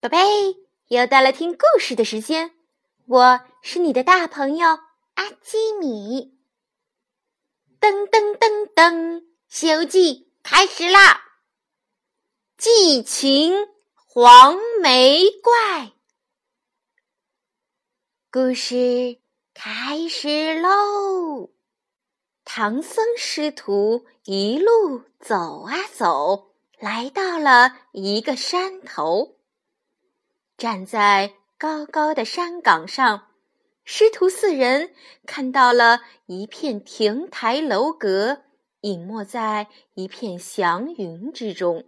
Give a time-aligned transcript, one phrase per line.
[0.00, 0.16] 宝贝，
[0.86, 2.52] 又到了听故事的时间，
[3.06, 4.68] 我是你的大朋友
[5.14, 6.38] 阿基米。
[7.80, 8.94] 噔噔噔噔，
[9.48, 10.14] 《西游记》
[10.44, 11.20] 开始啦！
[12.56, 13.52] 祭秦
[13.96, 15.90] 黄眉怪，
[18.30, 19.18] 故事
[19.52, 21.50] 开始喽！
[22.44, 29.37] 唐僧师徒一路走啊走，来到了一个山头。
[30.58, 33.28] 站在高高的山岗上，
[33.84, 34.92] 师徒四人
[35.24, 38.42] 看到了一片亭台楼阁，
[38.80, 41.84] 隐没在一片祥云之中。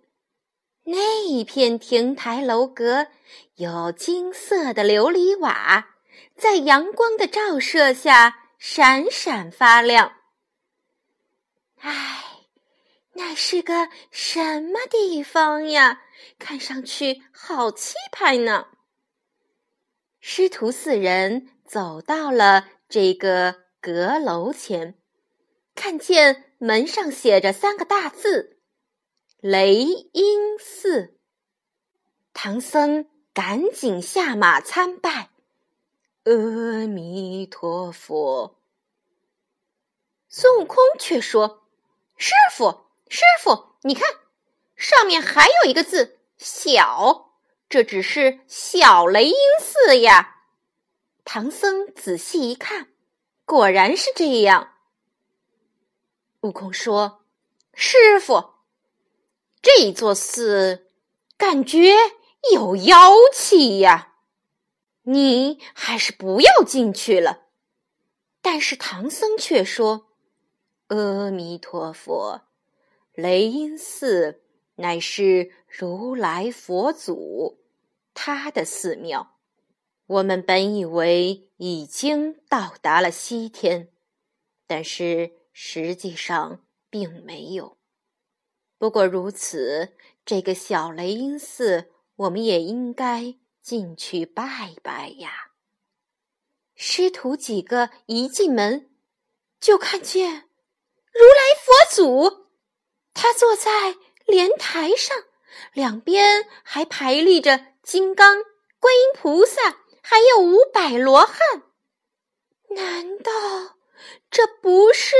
[0.85, 3.09] 那一片亭台楼阁
[3.57, 5.97] 有金色的琉璃瓦，
[6.37, 10.13] 在阳光的照射下闪闪发亮。
[11.81, 12.23] 唉，
[13.15, 16.03] 那是个什么地方呀？
[16.39, 18.67] 看上去好气派呢。
[20.21, 24.99] 师徒四人走到了这个阁楼前，
[25.75, 28.59] 看见门上写着三个大字
[29.41, 31.17] “雷音寺”。
[32.35, 35.31] 唐僧赶紧下马参拜，
[36.25, 38.61] 阿弥陀佛。
[40.29, 41.67] 孙悟空却说。
[42.23, 44.20] 师傅，师傅，你看，
[44.81, 47.35] 上面还有一个字“小”，
[47.69, 50.39] 这只是小雷音寺呀。
[51.23, 52.89] 唐僧仔细一看，
[53.45, 54.73] 果然是这样。
[56.41, 57.27] 悟空说
[57.75, 58.55] ：“师傅，
[59.61, 60.89] 这座寺
[61.37, 61.95] 感觉
[62.51, 64.15] 有妖气呀，
[65.03, 67.49] 你还是不要进去了。”
[68.41, 70.07] 但是唐僧却说。
[70.87, 72.41] 阿弥陀佛，
[73.13, 74.43] 雷音寺
[74.81, 77.61] 乃是如来佛祖
[78.15, 79.37] 他的寺庙。
[80.07, 83.93] 我们本以为已经到达了西天，
[84.67, 87.77] 但是实际上并没有。
[88.79, 95.53] 不过如此，这个小雷音寺，我们也应该进去拜拜呀。
[96.75, 98.91] 师徒几个一进门，
[99.61, 100.49] 就看见。
[101.13, 102.47] 如来佛祖，
[103.13, 103.97] 他坐在
[104.31, 105.17] 莲台上，
[105.73, 108.45] 两边还排立着金刚、
[108.79, 111.65] 观音菩萨，还有五百罗汉。
[112.71, 113.33] 难道
[114.31, 115.17] 这不是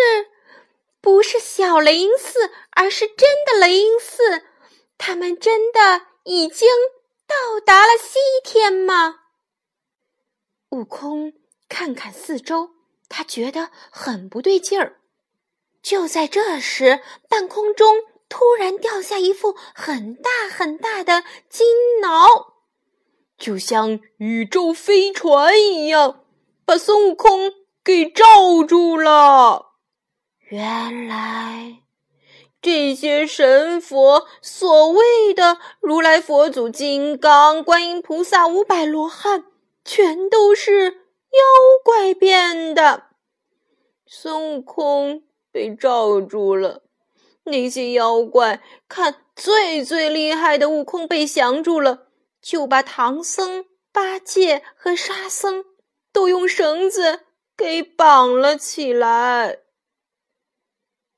[1.01, 4.45] 不是小雷音寺，而是真的雷音寺？
[4.97, 6.69] 他们真的已经
[7.27, 9.21] 到达了西天吗？
[10.69, 11.33] 悟空
[11.69, 12.71] 看看四周，
[13.09, 15.01] 他觉得很不对劲儿。
[15.83, 21.67] 就在这时，半空中突然掉下一副很大很大的金
[22.01, 22.55] 挠，
[23.37, 26.25] 就像宇宙飞船一样，
[26.65, 27.53] 把孙悟空
[27.85, 29.73] 给罩住了。
[30.49, 31.83] 原来，
[32.63, 39.45] 这些神佛所谓的如来佛祖、金刚、观音菩萨、五百罗汉，
[39.85, 41.43] 全都是妖
[41.85, 43.09] 怪变的。
[44.07, 45.25] 孙悟空。
[45.53, 46.85] 被罩住了，
[47.45, 52.09] 那些妖怪看最最厉害的悟空被降住了，
[52.41, 55.65] 就把唐僧、八戒和沙僧
[56.13, 57.25] 都用绳子
[57.57, 59.59] 给绑了起来。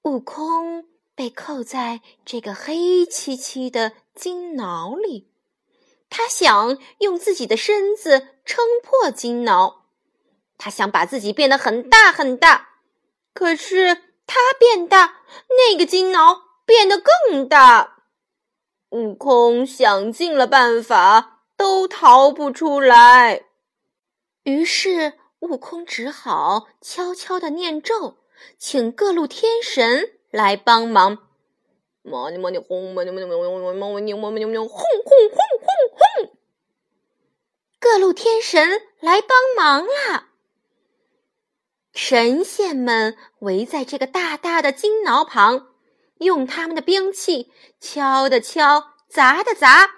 [0.03, 5.28] 悟空被扣在这个黑漆漆的金牢里，
[6.09, 9.83] 他想用自己的身子撑破金牢，
[10.56, 12.78] 他想把自己变得很大很大，
[13.34, 14.11] 可是。
[14.27, 18.05] 它变大，那个金挠变得更大。
[18.91, 23.44] 悟空想尽了办法，都逃不出来。
[24.44, 28.16] 于是，悟空只好悄悄的念咒，
[28.59, 31.19] 请各路天神来帮忙。
[32.03, 35.69] 嘛呢嘛呢轰，嘛呢嘛呢嘛呢嘛呢嘛呢嘛呢轰轰轰轰
[36.27, 36.37] 轰！
[37.78, 40.31] 各路天神来帮忙啦！
[41.92, 45.68] 神仙们围在这个大大的金挠旁，
[46.18, 49.91] 用他们的兵器敲的敲，砸的砸，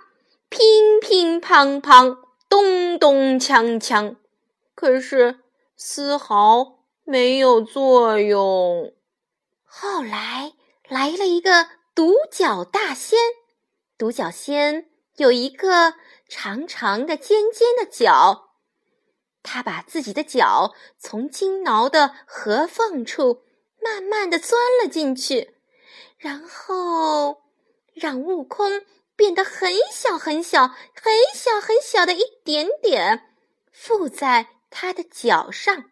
[0.49, 2.19] 乒乒乓乓，
[2.49, 4.17] 咚咚锵锵，
[4.75, 5.41] 可是
[5.77, 8.93] 丝毫没有作用。
[9.65, 10.53] 后来
[10.89, 13.19] 来了一个独角大仙，
[13.97, 15.95] 独角仙有一个
[16.29, 18.51] 长长的、尖尖的角。
[19.45, 23.45] 他把自己的脚从金挠的合缝处
[23.81, 25.55] 慢慢的钻了进去，
[26.17, 27.43] 然后
[27.93, 28.83] 让悟空
[29.15, 33.35] 变得很小很小、很小很小的一点点，
[33.71, 35.85] 附在他的脚上，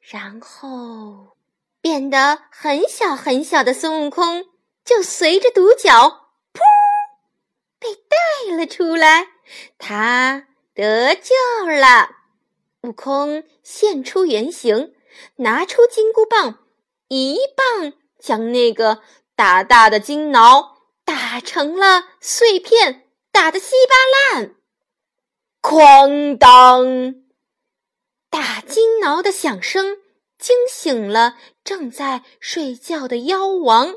[0.00, 1.36] 然后
[1.80, 4.46] 变得很小很小的孙悟空
[4.84, 6.60] 就随着独角，噗，
[7.80, 9.26] 被带了出来。
[9.78, 10.46] 他
[10.76, 11.34] 得救
[11.66, 12.10] 了。
[12.82, 14.94] 悟空现出原形，
[15.36, 16.60] 拿出金箍棒，
[17.08, 19.02] 一棒将那个
[19.34, 20.76] 大大的金挠。
[21.04, 24.56] 打成了碎片，打得稀巴烂。
[25.62, 27.14] 哐当！
[28.28, 29.98] 打金挠的响声
[30.36, 33.94] 惊醒了正在睡觉的妖王。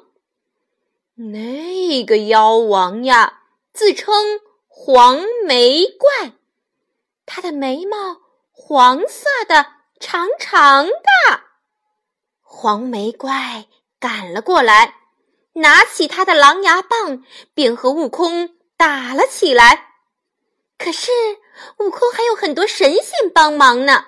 [1.15, 3.41] 那个妖王呀，
[3.73, 6.33] 自称黄眉怪，
[7.31, 8.17] 他的眉毛
[8.51, 9.67] 黄色的，
[9.99, 11.41] 长长的。
[12.41, 13.67] 黄眉怪
[13.99, 14.95] 赶了过来。
[15.53, 17.23] 拿起他的狼牙棒，
[17.53, 19.93] 便和悟空打了起来。
[20.77, 21.11] 可是
[21.79, 24.05] 悟空还有很多神仙帮忙呢，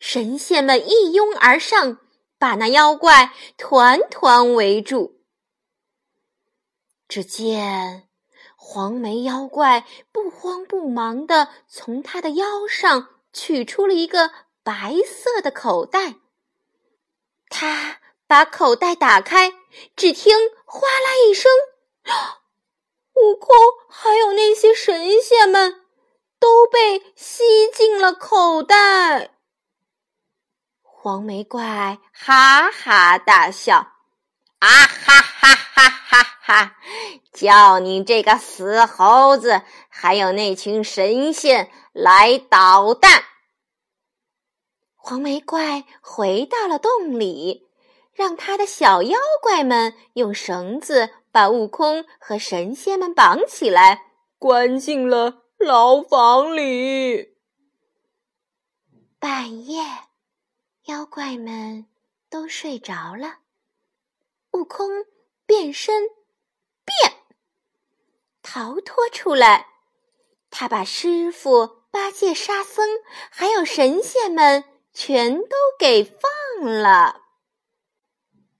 [0.00, 1.98] 神仙们一拥而上，
[2.38, 5.20] 把那妖怪团团围住。
[7.06, 8.08] 只见
[8.66, 14.30] 黄眉妖怪不慌不忙地从他的腰上取出了一个
[14.62, 16.14] 白色的口袋，
[17.50, 17.98] 他。
[18.26, 19.52] 把口袋打开，
[19.94, 20.34] 只听
[20.64, 21.52] “哗啦”一声，
[23.16, 23.54] 悟空
[23.90, 25.84] 还有那些神仙们
[26.40, 29.30] 都被吸进了口袋。
[30.80, 33.76] 黄眉怪哈哈大笑
[34.58, 36.76] ：“啊哈哈哈哈哈！
[37.32, 43.24] 叫你这个死猴子，还有那群神仙来捣蛋！”
[44.94, 47.64] 黄眉怪回到了洞里。
[48.14, 57.34] 让他的小妖怪们用绳子把悟空和神仙们绑起来，关进了牢房里。
[59.18, 59.82] 半夜，
[60.84, 61.86] 妖怪们
[62.30, 63.38] 都睡着了，
[64.52, 64.88] 悟空
[65.44, 66.04] 变身
[66.84, 67.14] 变
[68.42, 69.68] 逃脱出来。
[70.50, 72.88] 他把师傅、八戒、沙僧
[73.30, 77.22] 还有神仙们全都给放了。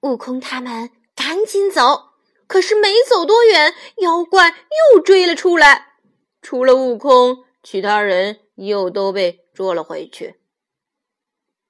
[0.00, 2.10] 悟空他们赶紧走，
[2.46, 4.48] 可是没走多远，妖怪
[4.92, 5.94] 又追了出来。
[6.42, 10.40] 除了悟空，其他人又都被捉了回去。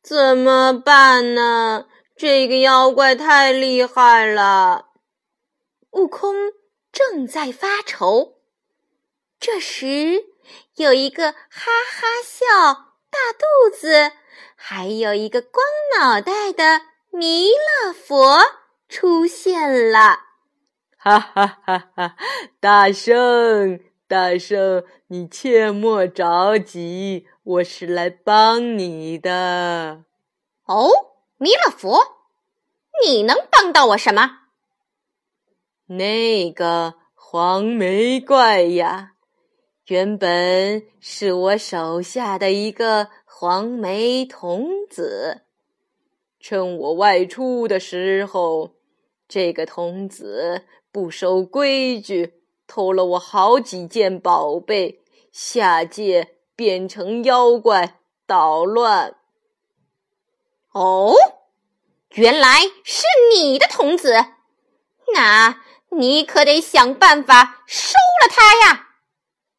[0.02, 1.86] 怎么办呢？
[2.16, 4.86] 这个妖怪太厉害了。
[5.94, 6.34] 悟空
[6.92, 8.38] 正在发愁，
[9.38, 10.24] 这时
[10.74, 12.46] 有一个哈哈笑、
[13.10, 14.12] 大肚子，
[14.56, 15.64] 还有一个光
[15.96, 16.82] 脑袋的。
[17.12, 18.40] 弥勒佛
[18.88, 20.18] 出现了，
[20.98, 22.16] 哈哈哈哈！
[22.58, 30.02] 大圣，大圣，你切莫着急，我是来帮你的。
[30.64, 30.90] 哦，
[31.36, 32.02] 弥勒佛，
[33.06, 34.43] 你能帮到我什么？
[35.86, 39.12] 那个黄眉怪呀，
[39.86, 45.42] 原本是我手下的一个黄眉童子。
[46.40, 48.76] 趁我外出的时候，
[49.28, 55.00] 这个童子不守规矩，偷了我好几件宝贝，
[55.32, 59.16] 下界变成妖怪捣乱。
[60.72, 61.14] 哦，
[62.10, 64.14] 原来是你的童子，
[65.14, 65.62] 那
[65.96, 68.88] 你可得想办法收了他呀！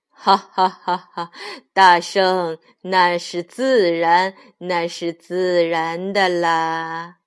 [0.10, 1.32] 哈哈哈哈！
[1.72, 7.18] 大圣，那是自然，那是自然的啦。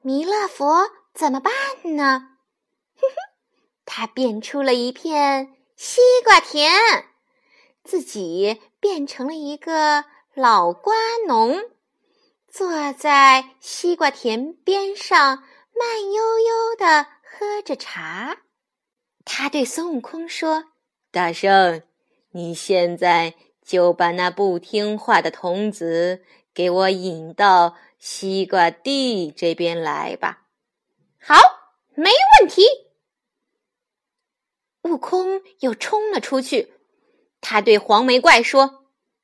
[0.00, 1.52] 弥勒佛怎么办
[1.96, 2.38] 呢？
[2.94, 3.16] 哼哼，
[3.84, 6.72] 他变出了一片西瓜田，
[7.82, 10.04] 自己变成了一个
[10.34, 10.94] 老瓜
[11.26, 11.58] 农，
[12.48, 15.42] 坐在西瓜田边上，
[15.74, 17.06] 慢悠悠的
[17.38, 18.38] 喝着茶。
[19.24, 20.72] 他对孙悟空说。
[21.12, 21.84] 大圣，
[22.32, 30.46] 你现在就把那不听话的童子给我引到西瓜地这边来吧。
[31.20, 31.36] 好，
[31.94, 32.64] 没问题。
[34.82, 36.74] 悟空又冲了出去，
[37.40, 38.62] 他对黄眉怪说：“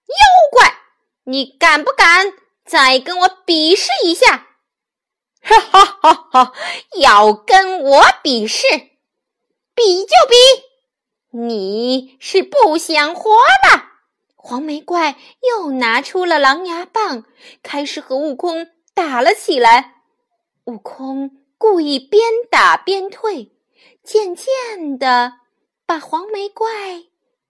[0.06, 0.16] 妖
[0.52, 0.78] 怪，
[1.24, 2.32] 你敢不敢
[2.64, 4.50] 再跟我比试一下？”
[5.44, 6.52] 哈哈哈哈！
[6.96, 8.66] 要跟我比试，
[9.74, 10.34] 比就比。
[11.30, 13.84] 你是不想活了？
[14.36, 17.24] 黄眉怪又拿出了狼牙棒，
[17.62, 20.02] 开始和悟空打了起来。
[20.64, 23.52] 悟空故意边打边退，
[24.02, 25.34] 渐渐的
[25.84, 27.04] 把黄眉怪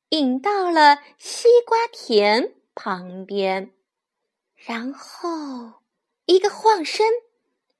[0.08, 3.70] 引到了西瓜田旁边，
[4.56, 5.28] 然后
[6.26, 7.06] 一个晃身，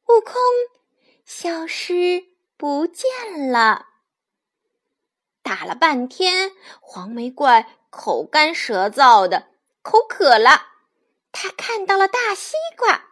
[0.07, 0.35] 悟空
[1.25, 2.25] 消失
[2.57, 3.87] 不见了。
[5.43, 9.49] 打了半天，黄眉怪口干舌燥的，
[9.83, 10.69] 口渴了。
[11.33, 13.07] 他看到了大西瓜，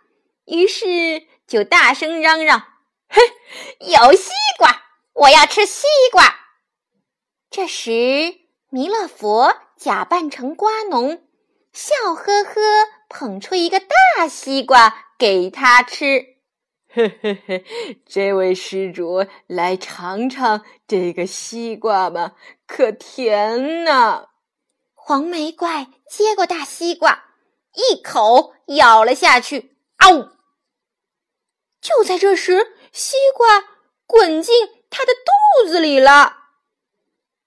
[0.45, 2.63] 于是就大声嚷嚷
[3.09, 3.21] ：“嘿，
[3.81, 4.83] 有西瓜！
[5.15, 6.37] 我要吃西瓜！”
[7.51, 7.91] 这时，
[8.69, 11.27] 弥勒佛假扮成瓜农，
[11.73, 12.61] 笑呵呵
[13.09, 16.32] 捧出一个大西瓜给他吃。
[16.95, 17.65] 嘿嘿嘿，
[18.05, 22.35] 这位施主，来尝尝这个西瓜吧，
[22.67, 24.29] 可甜呢。
[24.95, 27.25] 黄眉怪接过大西瓜，
[27.73, 30.33] 一口咬了下去，嗷！
[31.81, 33.65] 就在这时，西瓜
[34.07, 36.41] 滚进他的肚子里了。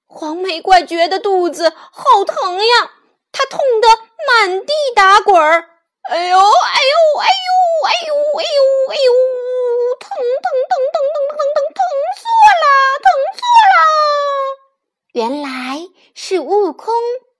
[0.08, 2.94] 黄眉怪觉得肚子好疼呀，
[3.32, 3.88] 他痛得
[4.28, 5.70] 满地打滚儿。
[6.10, 9.35] 哎呦，哎呦，哎呦，哎呦，哎呦，哎呦！
[10.16, 11.82] 疼疼疼疼疼疼疼疼
[12.16, 12.66] 死我了！
[13.04, 13.84] 疼死我了！
[15.12, 16.94] 原来是悟空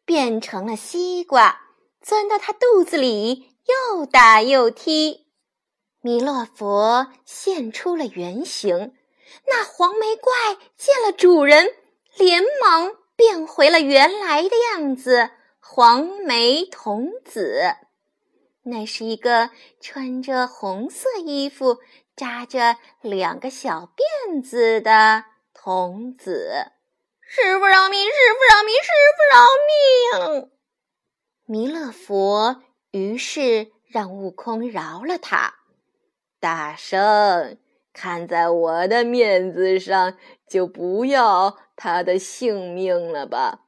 [0.04, 1.62] 变成了西瓜，
[2.02, 5.26] 钻到他肚子里，又打又踢。
[6.02, 8.94] 弥勒佛现出了原形，
[9.48, 10.34] 那黄眉怪
[10.76, 11.74] 见了主人，
[12.18, 15.30] 连忙变回了原来的样子——
[15.62, 17.74] 黄眉童子。
[18.68, 21.78] 那是一个穿着红色衣服、
[22.16, 23.94] 扎着两个小
[24.28, 26.72] 辫子的童子。
[27.22, 28.04] 师傅饶命！
[28.06, 28.74] 师傅饶命！
[28.82, 30.52] 师傅饶命！
[31.46, 35.54] 弥勒佛于是让悟空饶了他。
[36.40, 37.60] 大圣，
[37.94, 40.18] 看在我的面子上，
[40.50, 43.66] 就不要他的性命了吧。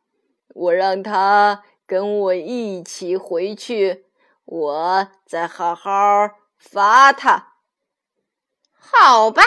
[0.55, 4.06] 我让他跟我一起回去。
[4.47, 5.91] 我再好好
[6.57, 7.57] 罚他，
[8.71, 9.43] 好吧。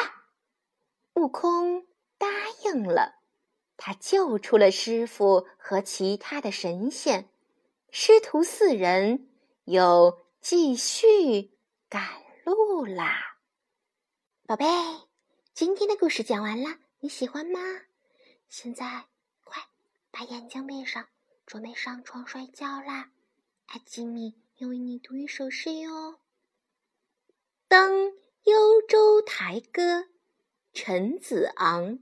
[1.15, 1.87] 悟空
[2.19, 2.27] 答
[2.67, 3.15] 应了，
[3.79, 7.31] 他救出了师傅和其他的神仙，
[7.91, 9.31] 师徒四人
[9.65, 11.57] 又继续
[11.89, 12.07] 赶
[12.45, 13.39] 路啦。
[14.47, 14.67] 宝贝，
[15.55, 17.59] 今天的故事讲完了，你喜欢吗？
[18.51, 19.07] 现在
[19.45, 19.63] 快
[20.11, 21.09] 把眼睛闭上，
[21.47, 23.11] 准备上床睡觉啦。
[23.69, 24.40] 阿基米。
[24.61, 25.91] 要为你读一首诗哟，
[27.67, 28.13] 《登
[28.45, 30.01] 幽州台歌》
[30.75, 31.99] 陈子昂。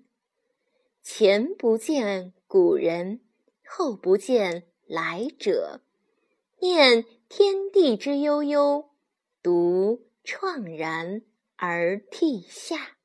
[1.00, 3.20] 前不见古人，
[3.64, 5.82] 后不见来者。
[6.58, 8.90] 念天地之悠悠，
[9.40, 11.22] 独怆然
[11.54, 12.96] 而涕下。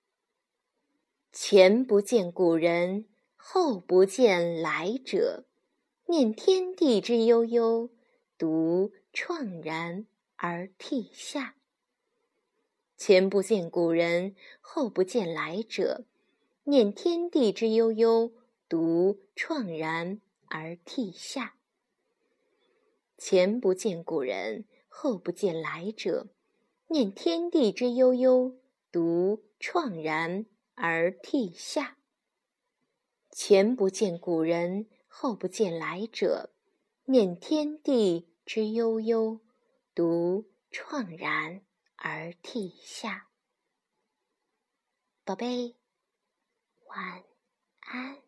[1.31, 3.05] 前不见古人，
[3.35, 5.45] 后不见来者。
[6.07, 7.91] 念天地之悠悠，
[8.35, 8.91] 独。
[9.13, 11.55] 怆然而涕下。
[12.97, 16.05] 前不见古人，后不见来者。
[16.65, 18.31] 念天地之悠悠，
[18.67, 21.55] 独怆然而涕下。
[23.17, 26.27] 前不见古人，后不见来者。
[26.87, 28.55] 念天地之悠悠，
[28.91, 31.97] 独怆然而涕下。
[33.29, 36.51] 前不见古人，后不见来者。
[37.05, 38.27] 念天地。
[38.45, 39.39] 之悠悠，
[39.93, 41.61] 独怆然
[41.95, 43.29] 而涕下。
[45.23, 45.77] 宝贝，
[46.87, 47.23] 晚
[47.79, 48.22] 安。